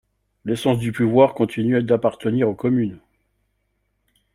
[0.45, 2.97] L’essence du pouvoir continue d’appartenir aux communes.